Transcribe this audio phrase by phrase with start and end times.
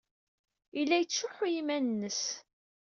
[0.77, 2.21] Yella yettcuḥḥu i yiman-nnes.